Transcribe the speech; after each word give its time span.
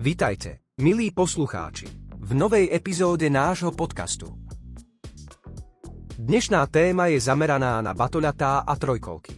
Vitajte, 0.00 0.64
milí 0.80 1.12
poslucháči, 1.12 1.84
v 2.24 2.32
novej 2.32 2.72
epizóde 2.72 3.28
nášho 3.28 3.68
podcastu. 3.68 4.32
Dnešná 6.16 6.64
téma 6.72 7.12
je 7.12 7.20
zameraná 7.20 7.84
na 7.84 7.92
batoľatá 7.92 8.64
a 8.64 8.72
trojkolky. 8.80 9.36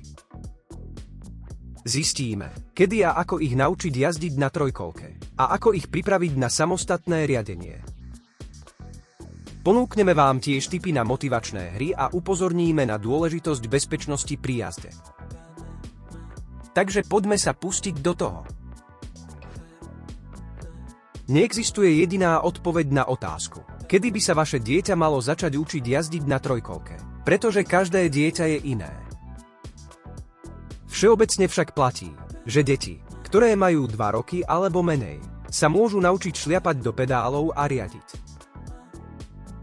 Zistíme, 1.83 2.71
kedy 2.79 3.03
a 3.03 3.19
ako 3.19 3.43
ich 3.43 3.59
naučiť 3.59 3.91
jazdiť 3.91 4.39
na 4.39 4.55
trojkolke 4.55 5.35
a 5.35 5.51
ako 5.51 5.75
ich 5.75 5.91
pripraviť 5.91 6.39
na 6.39 6.47
samostatné 6.47 7.27
riadenie. 7.27 7.83
Ponúkneme 9.67 10.15
vám 10.15 10.39
tiež 10.39 10.71
tipy 10.71 10.95
na 10.95 11.03
motivačné 11.03 11.75
hry 11.75 11.91
a 11.91 12.15
upozorníme 12.15 12.87
na 12.87 13.03
dôležitosť 13.03 13.67
bezpečnosti 13.67 14.35
pri 14.39 14.55
jazde. 14.63 14.95
Takže 16.71 17.03
poďme 17.11 17.35
sa 17.35 17.51
pustiť 17.51 17.99
do 17.99 18.15
toho. 18.15 18.62
Neexistuje 21.31 22.03
jediná 22.03 22.43
odpoveď 22.43 22.91
na 22.91 23.05
otázku, 23.07 23.63
kedy 23.87 24.11
by 24.11 24.21
sa 24.21 24.35
vaše 24.35 24.59
dieťa 24.59 24.99
malo 24.99 25.23
začať 25.23 25.55
učiť 25.55 25.85
jazdiť 25.87 26.27
na 26.27 26.43
trojkolke, 26.43 26.99
pretože 27.23 27.63
každé 27.63 28.11
dieťa 28.11 28.45
je 28.51 28.59
iné. 28.75 28.91
Všeobecne 30.91 31.47
však 31.47 31.79
platí, 31.79 32.11
že 32.43 32.67
deti, 32.67 32.99
ktoré 33.23 33.55
majú 33.55 33.87
2 33.87 34.17
roky 34.19 34.43
alebo 34.43 34.83
menej, 34.83 35.23
sa 35.47 35.71
môžu 35.71 36.03
naučiť 36.03 36.35
šliapať 36.35 36.83
do 36.83 36.91
pedálov 36.91 37.55
a 37.55 37.71
riadiť. 37.71 38.19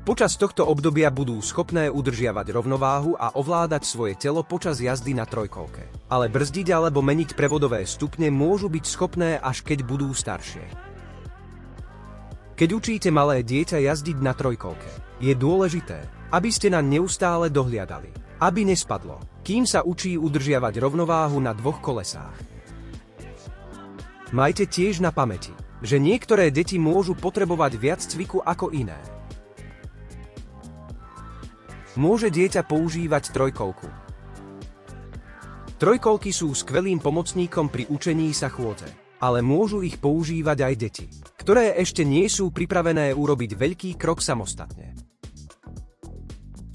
Počas 0.07 0.39
tohto 0.39 0.63
obdobia 0.63 1.11
budú 1.11 1.37
schopné 1.43 1.91
udržiavať 1.91 2.55
rovnováhu 2.55 3.19
a 3.19 3.35
ovládať 3.35 3.83
svoje 3.83 4.15
telo 4.15 4.47
počas 4.47 4.79
jazdy 4.79 5.11
na 5.11 5.27
trojkolke. 5.27 5.85
Ale 6.07 6.31
brzdiť 6.31 6.71
alebo 6.71 7.03
meniť 7.03 7.35
prevodové 7.35 7.83
stupne 7.83 8.31
môžu 8.31 8.71
byť 8.71 8.85
schopné 8.87 9.37
až 9.37 9.61
keď 9.61 9.85
budú 9.85 10.09
staršie. 10.15 10.88
Keď 12.59 12.75
učíte 12.75 13.07
malé 13.07 13.39
dieťa 13.39 13.79
jazdiť 13.87 14.19
na 14.19 14.35
trojkolke, 14.35 14.91
je 15.23 15.31
dôležité, 15.31 16.03
aby 16.35 16.51
ste 16.51 16.67
na 16.67 16.83
neustále 16.83 17.47
dohliadali, 17.47 18.11
aby 18.43 18.67
nespadlo, 18.67 19.15
kým 19.47 19.63
sa 19.63 19.79
učí 19.79 20.19
udržiavať 20.19 20.83
rovnováhu 20.83 21.39
na 21.39 21.55
dvoch 21.55 21.79
kolesách. 21.79 22.35
Majte 24.35 24.67
tiež 24.67 24.99
na 24.99 25.15
pamäti, 25.15 25.55
že 25.79 26.03
niektoré 26.03 26.51
deti 26.51 26.75
môžu 26.75 27.15
potrebovať 27.15 27.79
viac 27.79 28.03
cviku 28.03 28.43
ako 28.43 28.75
iné. 28.75 28.99
Môže 31.95 32.27
dieťa 32.27 32.67
používať 32.67 33.31
trojkolku. 33.31 33.87
Trojkolky 35.79 36.35
sú 36.35 36.51
skvelým 36.51 36.99
pomocníkom 36.99 37.71
pri 37.71 37.87
učení 37.87 38.35
sa 38.35 38.51
chôdze, 38.51 38.91
ale 39.23 39.39
môžu 39.39 39.79
ich 39.79 39.95
používať 39.95 40.57
aj 40.59 40.75
deti, 40.75 41.07
ktoré 41.39 41.79
ešte 41.79 42.03
nie 42.03 42.27
sú 42.27 42.51
pripravené 42.51 43.15
urobiť 43.15 43.55
veľký 43.55 43.89
krok 43.95 44.19
samostatne. 44.19 44.91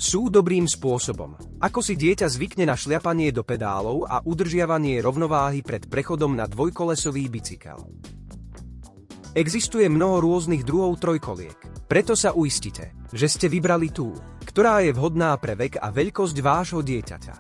Sú 0.01 0.33
dobrým 0.33 0.65
spôsobom, 0.65 1.37
ako 1.61 1.81
si 1.85 1.97
dieťa 1.97 2.29
zvykne 2.29 2.65
na 2.69 2.77
šliapanie 2.77 3.29
do 3.33 3.45
pedálov 3.45 4.09
a 4.09 4.25
udržiavanie 4.25 5.05
rovnováhy 5.05 5.61
pred 5.61 5.85
prechodom 5.89 6.33
na 6.33 6.49
dvojkolesový 6.49 7.29
bicykel. 7.29 7.79
Existuje 9.37 9.87
mnoho 9.91 10.23
rôznych 10.23 10.63
druhov 10.63 10.97
trojkoliek, 11.01 11.57
preto 11.89 12.15
sa 12.15 12.33
uistite, 12.33 12.95
že 13.13 13.27
ste 13.29 13.47
vybrali 13.51 13.91
tú, 13.93 14.15
ktorá 14.45 14.83
je 14.85 14.95
vhodná 14.95 15.35
pre 15.39 15.57
vek 15.59 15.81
a 15.83 15.91
veľkosť 15.91 16.37
vášho 16.39 16.81
dieťaťa. 16.83 17.35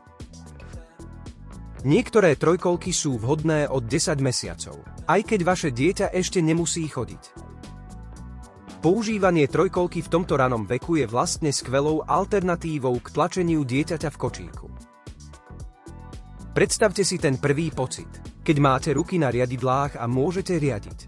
Niektoré 1.84 2.34
trojkolky 2.40 2.96
sú 2.96 3.20
vhodné 3.20 3.68
od 3.68 3.84
10 3.84 4.24
mesiacov, 4.24 4.80
aj 5.04 5.20
keď 5.24 5.40
vaše 5.44 5.70
dieťa 5.70 6.12
ešte 6.12 6.40
nemusí 6.40 6.84
chodiť. 6.88 7.22
Používanie 8.84 9.48
trojkolky 9.48 10.04
v 10.04 10.12
tomto 10.12 10.36
ranom 10.36 10.68
veku 10.68 11.00
je 11.00 11.08
vlastne 11.08 11.48
skvelou 11.48 12.04
alternatívou 12.04 13.00
k 13.00 13.16
tlačeniu 13.16 13.64
dieťaťa 13.64 14.12
v 14.12 14.20
kočíku. 14.20 14.68
Predstavte 16.52 17.00
si 17.00 17.16
ten 17.16 17.40
prvý 17.40 17.72
pocit, 17.72 18.08
keď 18.44 18.56
máte 18.60 18.90
ruky 18.92 19.16
na 19.16 19.32
riadidlách 19.32 19.96
a 19.96 20.04
môžete 20.04 20.60
riadiť. 20.60 20.98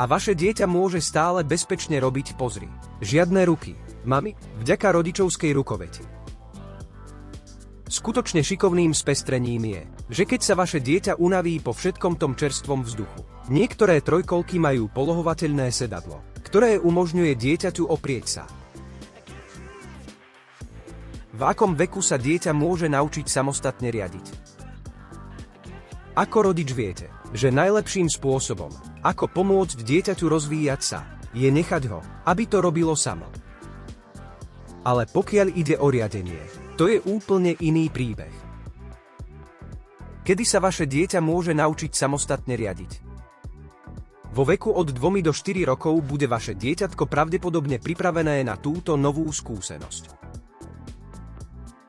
A 0.00 0.08
vaše 0.08 0.32
dieťa 0.34 0.66
môže 0.66 0.98
stále 0.98 1.44
bezpečne 1.44 2.00
robiť 2.00 2.34
pozri. 2.40 2.66
Žiadne 3.04 3.44
ruky. 3.46 3.78
Mami, 4.08 4.34
vďaka 4.64 4.96
rodičovskej 4.96 5.52
rukoveti. 5.54 6.23
Skutočne 7.94 8.42
šikovným 8.42 8.90
spestrením 8.90 9.70
je, 9.70 9.82
že 10.10 10.26
keď 10.26 10.40
sa 10.42 10.58
vaše 10.58 10.82
dieťa 10.82 11.14
unaví 11.14 11.62
po 11.62 11.70
všetkom 11.70 12.18
tom 12.18 12.34
čerstvom 12.34 12.82
vzduchu. 12.82 13.22
Niektoré 13.54 14.02
trojkolky 14.02 14.58
majú 14.58 14.90
polohovateľné 14.90 15.70
sedadlo, 15.70 16.18
ktoré 16.42 16.82
umožňuje 16.82 17.38
dieťaťu 17.38 17.86
oprieť 17.86 18.26
sa. 18.26 18.44
V 21.38 21.40
akom 21.46 21.78
veku 21.78 22.02
sa 22.02 22.18
dieťa 22.18 22.50
môže 22.50 22.90
naučiť 22.90 23.30
samostatne 23.30 23.94
riadiť? 23.94 24.26
Ako 26.18 26.50
rodič 26.50 26.74
viete, 26.74 27.14
že 27.30 27.54
najlepším 27.54 28.10
spôsobom, 28.10 28.74
ako 29.06 29.30
pomôcť 29.30 29.78
dieťaťu 29.86 30.26
rozvíjať 30.26 30.80
sa, 30.82 31.06
je 31.30 31.46
nechať 31.46 31.94
ho, 31.94 32.02
aby 32.26 32.42
to 32.50 32.58
robilo 32.58 32.98
samo. 32.98 33.30
Ale 34.82 35.06
pokiaľ 35.06 35.46
ide 35.54 35.78
o 35.78 35.94
riadenie, 35.94 36.63
to 36.74 36.90
je 36.90 36.98
úplne 37.06 37.54
iný 37.62 37.86
príbeh. 37.88 38.34
Kedy 40.24 40.44
sa 40.48 40.58
vaše 40.58 40.88
dieťa 40.88 41.22
môže 41.22 41.54
naučiť 41.54 41.92
samostatne 41.94 42.58
riadiť? 42.58 43.14
Vo 44.34 44.42
veku 44.42 44.74
od 44.74 44.90
2 44.90 45.22
do 45.22 45.30
4 45.30 45.62
rokov 45.62 45.94
bude 46.02 46.26
vaše 46.26 46.58
dieťatko 46.58 47.06
pravdepodobne 47.06 47.78
pripravené 47.78 48.42
na 48.42 48.58
túto 48.58 48.98
novú 48.98 49.30
skúsenosť. 49.30 50.10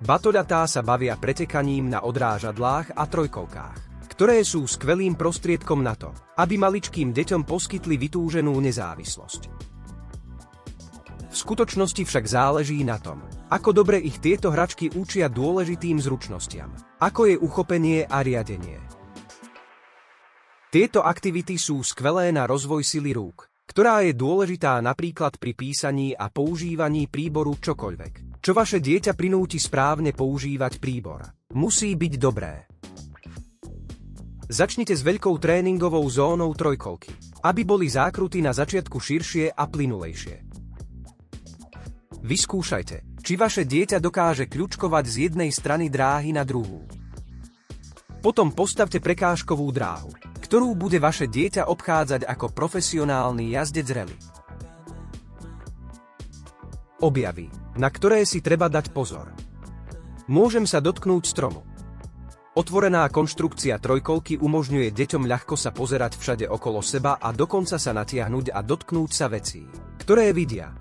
Batoľatá 0.06 0.70
sa 0.70 0.86
bavia 0.86 1.18
pretekaním 1.18 1.90
na 1.90 2.06
odrážadlách 2.06 2.94
a 2.94 3.10
trojkolkách, 3.10 4.06
ktoré 4.14 4.46
sú 4.46 4.70
skvelým 4.70 5.18
prostriedkom 5.18 5.82
na 5.82 5.98
to, 5.98 6.14
aby 6.38 6.62
maličkým 6.62 7.10
deťom 7.10 7.42
poskytli 7.50 7.98
vytúženú 7.98 8.54
nezávislosť. 8.62 9.74
Skutočnosti 11.46 12.10
však 12.10 12.26
záleží 12.26 12.82
na 12.82 12.98
tom, 12.98 13.22
ako 13.54 13.70
dobre 13.70 14.02
ich 14.02 14.18
tieto 14.18 14.50
hračky 14.50 14.90
učia 14.98 15.30
dôležitým 15.30 16.02
zručnostiam, 16.02 16.74
ako 16.98 17.30
je 17.30 17.36
uchopenie 17.38 18.02
a 18.02 18.26
riadenie. 18.26 18.82
Tieto 20.74 21.06
aktivity 21.06 21.62
sú 21.62 21.86
skvelé 21.86 22.34
na 22.34 22.50
rozvoj 22.50 22.82
sily 22.82 23.14
rúk, 23.14 23.46
ktorá 23.70 24.02
je 24.02 24.18
dôležitá 24.18 24.82
napríklad 24.82 25.38
pri 25.38 25.54
písaní 25.54 26.18
a 26.18 26.34
používaní 26.34 27.06
príboru 27.06 27.62
čokoľvek, 27.62 28.42
čo 28.42 28.52
vaše 28.58 28.82
dieťa 28.82 29.14
prinúti 29.14 29.62
správne 29.62 30.18
používať 30.18 30.82
príbor. 30.82 31.30
Musí 31.54 31.94
byť 31.94 32.14
dobré. 32.18 32.66
Začnite 34.50 34.98
s 34.98 35.06
veľkou 35.06 35.38
tréningovou 35.38 36.10
zónou 36.10 36.50
trojkolky, 36.58 37.14
aby 37.46 37.62
boli 37.62 37.86
zákruty 37.86 38.42
na 38.42 38.50
začiatku 38.50 38.98
širšie 38.98 39.54
a 39.54 39.70
plynulejšie. 39.70 40.45
Vyskúšajte, 42.26 43.22
či 43.22 43.38
vaše 43.38 43.70
dieťa 43.70 44.02
dokáže 44.02 44.50
kľúčkovať 44.50 45.06
z 45.06 45.16
jednej 45.30 45.54
strany 45.54 45.94
dráhy 45.94 46.34
na 46.34 46.42
druhú. 46.42 46.82
Potom 48.26 48.50
postavte 48.50 48.98
prekážkovú 48.98 49.70
dráhu, 49.70 50.10
ktorú 50.42 50.74
bude 50.74 50.98
vaše 50.98 51.30
dieťa 51.30 51.70
obchádzať 51.70 52.26
ako 52.26 52.50
profesionálny 52.50 53.54
jazdec 53.54 53.88
rally. 53.94 54.18
Objavy, 56.98 57.54
na 57.78 57.94
ktoré 57.94 58.26
si 58.26 58.42
treba 58.42 58.74
dať 58.74 58.90
pozor. 58.90 59.30
Môžem 60.26 60.66
sa 60.66 60.82
dotknúť 60.82 61.30
stromu. 61.30 61.62
Otvorená 62.58 63.06
konštrukcia 63.14 63.78
trojkolky 63.78 64.42
umožňuje 64.42 64.90
deťom 64.90 65.30
ľahko 65.30 65.54
sa 65.54 65.70
pozerať 65.70 66.18
všade 66.18 66.50
okolo 66.50 66.82
seba 66.82 67.22
a 67.22 67.30
dokonca 67.30 67.78
sa 67.78 67.94
natiahnuť 67.94 68.50
a 68.50 68.66
dotknúť 68.66 69.12
sa 69.14 69.30
vecí, 69.30 69.70
ktoré 70.02 70.34
vidia, 70.34 70.74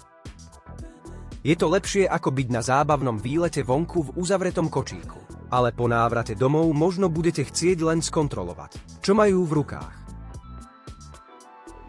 je 1.44 1.52
to 1.52 1.69
lepšie 1.69 2.08
ako 2.08 2.32
byť 2.32 2.49
na 2.49 2.64
zábavnom 2.64 3.20
výlete 3.20 3.61
vonku 3.61 4.08
v 4.08 4.14
uzavretom 4.17 4.73
kočíku. 4.73 5.20
Ale 5.52 5.76
po 5.76 5.85
návrate 5.85 6.32
domov 6.32 6.73
možno 6.73 7.12
budete 7.12 7.44
chcieť 7.44 7.85
len 7.85 8.00
skontrolovať, 8.00 9.05
čo 9.05 9.12
majú 9.12 9.44
v 9.44 9.61
rukách. 9.61 9.96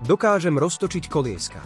Dokážem 0.04 0.60
roztočiť 0.60 1.07
kolieska. 1.07 1.63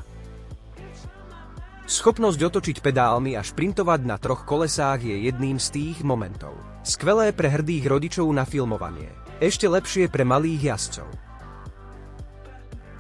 Schopnosť 1.90 2.40
otočiť 2.46 2.78
pedálmi 2.86 3.34
a 3.34 3.42
šprintovať 3.42 4.06
na 4.06 4.22
troch 4.22 4.46
kolesách 4.46 5.02
je 5.02 5.26
jedným 5.26 5.58
z 5.58 5.68
tých 5.74 5.98
momentov. 6.06 6.54
Skvelé 6.86 7.34
pre 7.34 7.50
hrdých 7.50 7.90
rodičov 7.90 8.30
na 8.30 8.46
filmovanie. 8.46 9.10
Ešte 9.42 9.66
lepšie 9.66 10.14
pre 10.14 10.22
malých 10.22 10.62
jazdcov. 10.70 11.10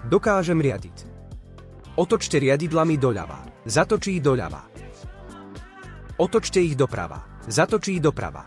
Dokážem 0.09 0.57
riadiť. 0.57 1.05
Otočte 1.93 2.41
riadidlami 2.41 2.97
doľava. 2.97 3.45
Zatočí 3.69 4.17
doľava. 4.17 4.68
Otočte 6.19 6.59
ich 6.59 6.75
doprava. 6.75 7.23
Zatočí 7.47 7.95
doprava. 8.03 8.43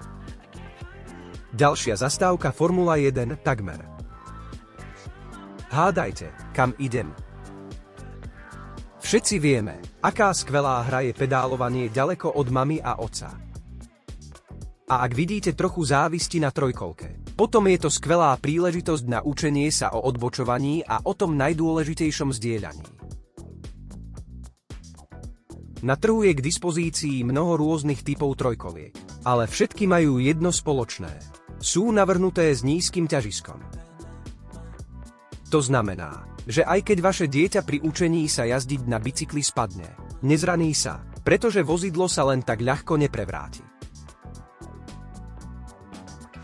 Ďalšia 1.57 1.97
zastávka 1.97 2.53
Formula 2.53 3.01
1 3.01 3.41
takmer. 3.41 3.81
Hádajte, 5.73 6.53
kam 6.53 6.77
idem. 6.77 7.17
Všetci 9.01 9.41
vieme, 9.41 9.81
aká 10.05 10.37
skvelá 10.37 10.85
hra 10.85 11.01
je 11.09 11.17
pedálovanie 11.17 11.89
ďaleko 11.89 12.37
od 12.37 12.53
mamy 12.53 12.77
a 12.77 13.01
oca. 13.01 13.33
A 14.93 14.95
ak 15.09 15.17
vidíte 15.17 15.57
trochu 15.57 15.81
závisti 15.89 16.45
na 16.45 16.53
trojkolke, 16.53 17.25
potom 17.33 17.65
je 17.73 17.81
to 17.81 17.89
skvelá 17.89 18.37
príležitosť 18.37 19.05
na 19.09 19.25
učenie 19.25 19.73
sa 19.73 19.97
o 19.97 20.05
odbočovaní 20.05 20.85
a 20.85 21.01
o 21.09 21.17
tom 21.17 21.41
najdôležitejšom 21.41 22.37
zdieľaní. 22.37 23.02
Na 25.83 25.99
trhu 25.99 26.23
je 26.23 26.31
k 26.31 26.47
dispozícii 26.47 27.27
mnoho 27.27 27.59
rôznych 27.59 28.07
typov 28.07 28.39
trojkoliek, 28.39 28.95
ale 29.27 29.51
všetky 29.51 29.91
majú 29.91 30.23
jedno 30.23 30.55
spoločné. 30.55 31.11
Sú 31.59 31.91
navrhnuté 31.91 32.55
s 32.55 32.63
nízkym 32.63 33.11
ťažiskom. 33.11 33.59
To 35.51 35.59
znamená, 35.59 36.23
že 36.47 36.63
aj 36.63 36.87
keď 36.87 36.99
vaše 37.03 37.27
dieťa 37.27 37.67
pri 37.67 37.83
učení 37.83 38.31
sa 38.31 38.47
jazdiť 38.47 38.87
na 38.87 39.03
bicykli 39.03 39.43
spadne, 39.43 39.91
nezraní 40.23 40.71
sa, 40.71 41.03
pretože 41.27 41.67
vozidlo 41.67 42.07
sa 42.07 42.31
len 42.31 42.47
tak 42.47 42.63
ľahko 42.63 42.95
neprevráti. 43.03 43.67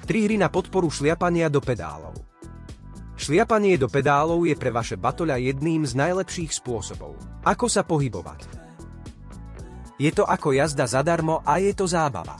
Tri 0.03 0.19
hry 0.27 0.35
na 0.35 0.51
podporu 0.51 0.91
šliapania 0.91 1.47
do 1.47 1.63
pedálov. 1.63 2.19
Šliapanie 3.15 3.79
do 3.79 3.87
pedálov 3.87 4.51
je 4.51 4.59
pre 4.59 4.75
vaše 4.75 4.99
batoľa 4.99 5.39
jedným 5.39 5.87
z 5.87 5.95
najlepších 5.95 6.51
spôsobov, 6.59 7.15
ako 7.47 7.67
sa 7.71 7.87
pohybovať. 7.87 8.58
Je 9.99 10.15
to 10.15 10.23
ako 10.23 10.55
jazda 10.55 10.87
zadarmo 10.87 11.43
a 11.43 11.59
je 11.59 11.75
to 11.75 11.91
zábava. 11.91 12.39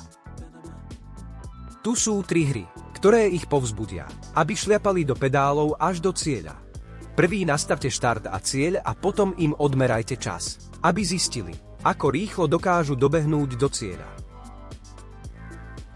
Tu 1.83 1.99
sú 1.99 2.23
tri 2.23 2.47
hry, 2.47 2.65
ktoré 2.95 3.27
ich 3.27 3.51
povzbudia, 3.51 4.07
aby 4.39 4.55
šliapali 4.55 5.03
do 5.03 5.19
pedálov 5.19 5.75
až 5.75 5.99
do 5.99 6.15
cieľa. 6.15 6.55
Prvý 7.19 7.43
nastavte 7.43 7.91
štart 7.91 8.31
a 8.31 8.39
cieľ 8.39 8.79
a 8.79 8.95
potom 8.95 9.35
im 9.43 9.51
odmerajte 9.59 10.15
čas, 10.23 10.71
aby 10.87 11.03
zistili, 11.03 11.51
ako 11.83 12.15
rýchlo 12.15 12.47
dokážu 12.47 12.95
dobehnúť 12.95 13.59
do 13.59 13.67
cieľa. 13.67 14.07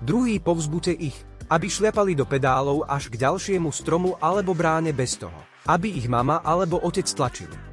Druhý 0.02 0.42
povzbute 0.42 0.90
ich, 0.90 1.14
aby 1.46 1.70
šliapali 1.70 2.18
do 2.18 2.26
pedálov 2.26 2.90
až 2.90 3.06
k 3.06 3.22
ďalšiemu 3.22 3.70
stromu 3.70 4.18
alebo 4.18 4.50
bráne 4.50 4.90
bez 4.90 5.14
toho, 5.14 5.38
aby 5.70 5.94
ich 5.94 6.10
mama 6.10 6.42
alebo 6.42 6.82
otec 6.82 7.06
tlačili. 7.06 7.71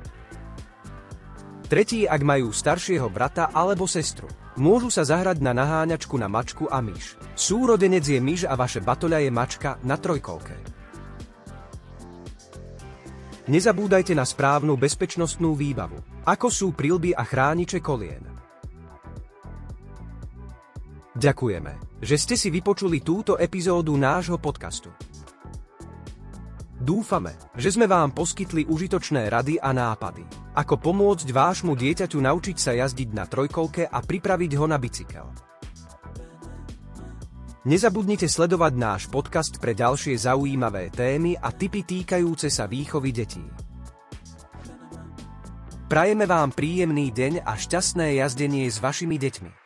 Tretí, 1.69 2.09
ak 2.09 2.25
majú 2.25 2.49
staršieho 2.49 3.13
brata 3.13 3.53
alebo 3.53 3.85
sestru. 3.85 4.25
Môžu 4.57 4.89
sa 4.89 5.05
zahrať 5.05 5.37
na 5.37 5.53
naháňačku 5.53 6.17
na 6.17 6.25
mačku 6.25 6.65
a 6.65 6.81
myš. 6.81 7.13
Súrodenec 7.37 8.01
je 8.09 8.17
myš 8.17 8.49
a 8.49 8.57
vaše 8.57 8.81
batoľa 8.81 9.21
je 9.21 9.29
mačka 9.29 9.77
na 9.85 9.93
trojkolke. 9.93 10.57
Nezabúdajte 13.45 14.17
na 14.17 14.25
správnu 14.25 14.81
bezpečnostnú 14.81 15.53
výbavu, 15.53 16.25
ako 16.25 16.47
sú 16.49 16.73
prilby 16.73 17.13
a 17.13 17.21
chrániče 17.21 17.77
kolien. 17.85 18.25
Ďakujeme, 21.13 22.01
že 22.01 22.15
ste 22.17 22.33
si 22.33 22.49
vypočuli 22.49 23.05
túto 23.05 23.37
epizódu 23.37 23.93
nášho 23.93 24.41
podcastu. 24.41 24.89
Dúfame, 26.79 27.35
že 27.59 27.75
sme 27.75 27.91
vám 27.91 28.15
poskytli 28.15 28.63
užitočné 28.63 29.27
rady 29.27 29.59
a 29.59 29.75
nápady, 29.75 30.23
ako 30.55 30.79
pomôcť 30.79 31.27
vášmu 31.27 31.75
dieťaťu 31.75 32.23
naučiť 32.23 32.55
sa 32.55 32.71
jazdiť 32.71 33.11
na 33.11 33.27
trojkolke 33.27 33.83
a 33.83 33.99
pripraviť 33.99 34.51
ho 34.55 34.63
na 34.63 34.79
bicykel. 34.79 35.27
Nezabudnite 37.67 38.31
sledovať 38.31 38.73
náš 38.79 39.01
podcast 39.11 39.59
pre 39.59 39.75
ďalšie 39.75 40.15
zaujímavé 40.15 40.87
témy 40.95 41.35
a 41.35 41.51
typy 41.51 41.83
týkajúce 41.83 42.47
sa 42.47 42.63
výchovy 42.63 43.11
detí. 43.11 43.43
Prajeme 45.91 46.23
vám 46.23 46.55
príjemný 46.55 47.11
deň 47.11 47.43
a 47.43 47.59
šťastné 47.59 48.23
jazdenie 48.23 48.71
s 48.71 48.79
vašimi 48.79 49.19
deťmi. 49.19 49.58